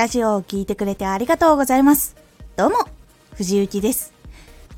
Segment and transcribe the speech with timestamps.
[0.00, 2.16] ラジオを聴いてくれてありがとうございます。
[2.56, 2.88] どうも、
[3.34, 4.14] 藤幸です。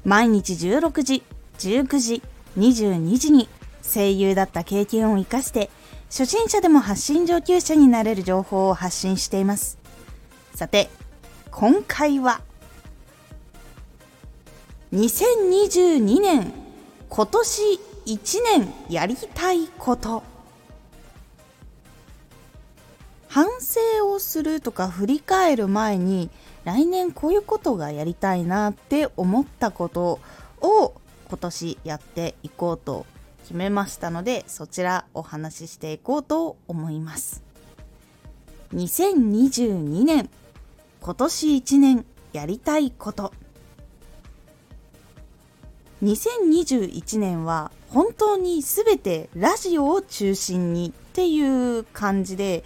[0.05, 1.23] 毎日16時、
[1.59, 2.23] 19時、
[2.59, 3.49] 22時に
[3.85, 5.71] 声優だった経験を活かして、
[6.11, 9.79] 初心者でも発信上級者になれる情報を発信しています。
[10.57, 10.91] さて、
[11.53, 12.41] 今回は、
[14.93, 16.53] 2022年、
[17.09, 17.63] 今年
[18.07, 20.25] 1年やりたいこと。
[23.29, 23.81] 反省
[24.33, 26.31] するとか振り返る前に
[26.65, 30.21] 来年こういうことがやりたいなって思ったこと
[30.63, 30.95] を
[31.29, 33.05] 今年やっていこうと
[33.43, 37.43] 決めましたのでそちらお話ししていこうと思います。
[38.75, 40.31] 2022年
[41.03, 43.35] 今年1年やりたいこと。
[46.03, 52.65] 2021年は本当に全てラジオを中心にっていう感じで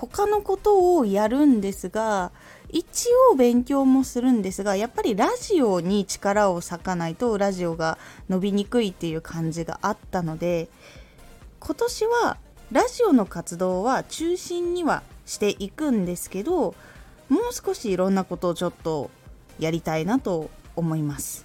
[0.00, 2.30] 他のことをやるんですが
[2.68, 10.68] 一応勉強もするんですがやっぱりラジオに力を割かないとラジオが伸びにくいっていう感じがあったので
[11.58, 12.36] 今年は
[12.70, 16.76] ラジオの活動は中心にはしていくんですけど
[17.28, 19.10] もう少しいろんなことをちょっと
[19.58, 21.44] やりたいなと思います。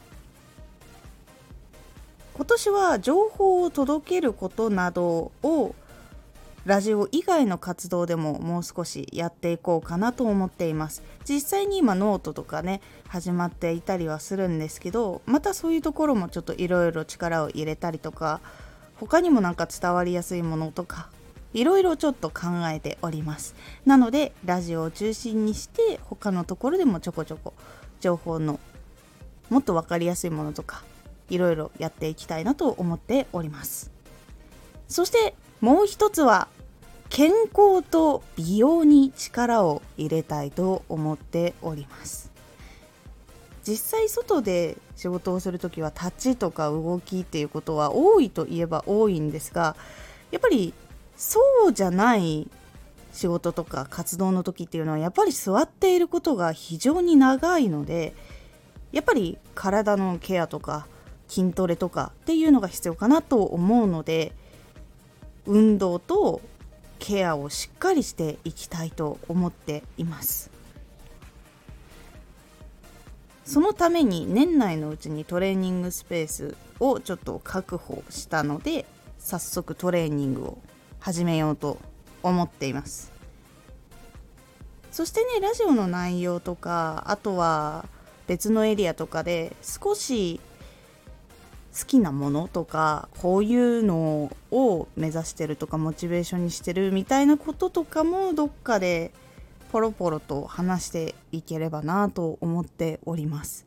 [2.35, 5.75] 今年は情報を届けることなどを
[6.65, 11.03] ラジオ以外の活動でももう少しやっていこうかなと思っています。
[11.27, 18.39] 実際に今ノートとかね始まっていたりはするんですけどまたそういうところもちょっといろいろ力を入れたりとか
[18.95, 21.09] 他にもなんか伝わりやすいものとか
[21.53, 23.55] いろいろちょっと考えております。
[23.85, 27.53] なのでラジオを中心にして他のところでもちょこちょこ
[27.99, 28.61] 情報の
[29.49, 30.83] もっと分かりやすいものとか
[31.29, 33.91] いろいろやっていきたいなと思っております。
[34.87, 36.49] そしてもう一つは
[37.07, 42.33] 健康と美容に力を入れたいと思っております。
[43.65, 49.77] 実際外で仕事をする時は立ちとか動きっていうことは多いといえば多いんですが
[50.31, 50.73] やっぱり
[51.15, 52.49] そうじゃない
[53.13, 58.13] 仕事とか活動の時っていうのはやっぱり座っていることが非常に長いので
[58.91, 60.87] やっぱり体のケアとか
[61.29, 64.33] 筋トレとかっていうのが必要かなと思うので
[65.45, 66.41] 運動と
[66.99, 70.51] ケアをしっかりしていきたいと思っています。
[73.43, 78.85] そのために年内のうちにトレーニングスペースをちょっと確保したので
[79.19, 80.57] 早速トレーニングを
[80.99, 81.77] 始めようと
[82.23, 83.11] 思っています。
[84.91, 87.85] そしてねラジオの内容とかあとは
[88.27, 90.39] 別のエリアとかで少し
[91.77, 99.11] 好きなものとかこういうのを目指してるとかモチベーションにしてるみたいなこととかもどっかで
[99.71, 103.65] ポロポロと話していければなと思っております。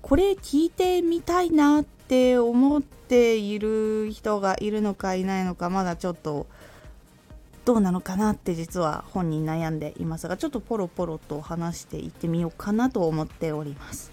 [0.00, 6.46] これ聞いてみたいなって思っている人がいるのかいないのかまだちょっと
[7.64, 14.11] どうなのかなって実は本人悩んでいますがちょっとポロポロと話していってみようかなと思っております。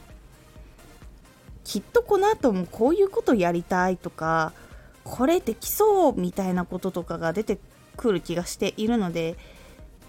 [1.70, 4.54] きっとこの後もこういうことやりたいとか
[5.04, 7.60] これできそうみたいなこととかが出て
[7.96, 9.38] くる気がしているので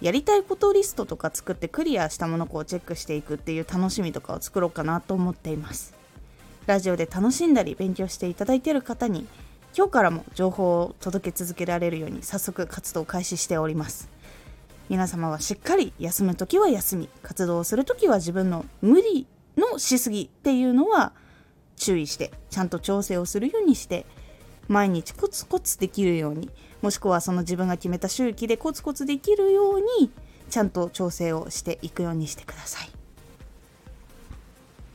[0.00, 5.92] やりたいことリストとか作ってクリアしたものをチェックしていくっていう楽しみとかを作ろうかなと思っています。
[6.64, 9.26] ラジオで楽しんだり勉強していただいている方に
[9.76, 14.08] 今日からも情報を届け続けられるように早速活動を開始しております。
[14.88, 19.26] 皆様はしっかり休む時は休み活動をする時は自分の無理
[19.58, 21.12] のしすぎっていうのは
[21.80, 24.06] 注意してちゃんと調整をするようにして
[24.68, 26.50] 毎日コツコツできるように
[26.82, 30.12] もしくはその自分が決めた周期でコツコツできるように
[30.50, 32.90] ちゃんと調整をしていくようにしてください。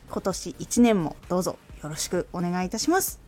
[0.08, 3.20] 今年1年もどうぞよろしくお願いいたします。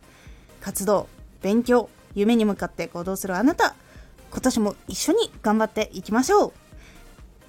[0.61, 1.09] 活動
[1.43, 3.75] 勉強夢に向かって行動するあなた
[4.31, 6.53] 今年も一緒に頑張っていきましょう。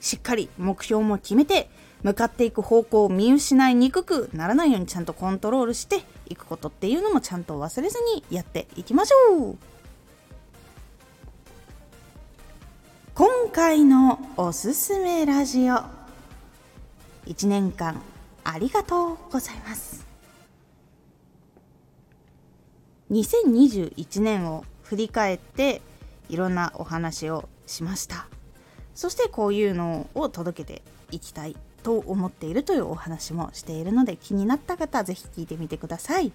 [0.02, 1.70] しっかり目標も決めて
[2.04, 9.58] 向かっていく方向を見失いにくくならないようにちゃんとコントロールしていくことっていうのもちゃんと忘れずにやっていきましょう。
[13.14, 15.84] 今回のおすすめラジオ。
[17.26, 18.02] 1年間
[18.46, 20.08] ありがとうございます。
[23.12, 25.82] 2021年を振り返って
[26.30, 28.28] いろんなお話をしました。
[28.96, 30.82] そしてこういうのを届けて
[31.12, 31.58] いきたい。
[31.80, 36.32] と思っているというお話もしているので気になった方はぜひ聞いてみてください。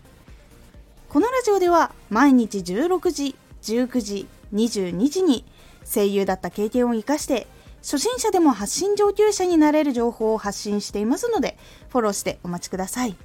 [1.08, 5.44] このラジオでは毎日16時19時22時に
[5.84, 7.46] 声優だった経験を生かして
[7.82, 11.56] 初心者でも発信上級者になれる情報を発信していますので
[11.90, 13.16] フォローしてお待ちください。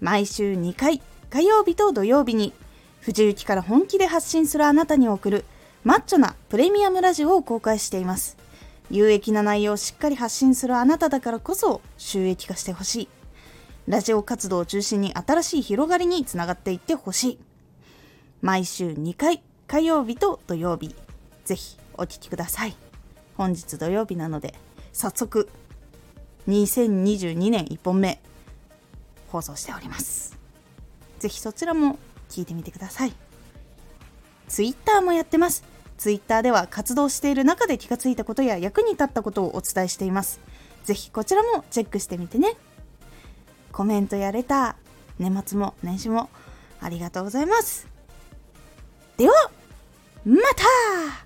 [0.00, 2.52] 毎週2回火曜日と土曜日に
[3.00, 5.44] 藤雪から本気で発信するあなたに送る
[5.84, 8.36] マッチョなプレミアムラジオを公開しています。
[8.90, 13.08] 有益な内容をしっかり発信するあなただからこそ収益化してほしい。
[13.88, 17.38] ラジオ活動を中心に新しい広がりにつながっていってほしい。
[18.42, 20.94] 毎週2回火曜日と土曜日。
[21.44, 22.76] ぜひお聴きください。
[23.36, 24.54] 本日土曜日なので
[24.92, 25.48] 早速
[26.48, 28.20] 2022年1本目
[29.28, 30.36] 放送しております。
[31.18, 31.98] ぜひそちらも
[32.28, 33.12] 聞いてみてください。
[34.48, 35.64] Twitter もやってます。
[35.98, 40.40] ツイッターでは活動している中で気がついたことや役に立ったことをお伝えしています。
[40.84, 42.56] ぜひこちらもチェックしてみてね。
[43.72, 44.76] コメントやれた
[45.18, 46.30] 年末も年始も
[46.80, 47.88] ありがとうございます。
[49.16, 49.34] では
[50.24, 51.25] また!